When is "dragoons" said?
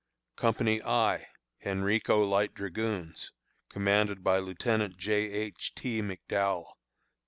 2.55-3.31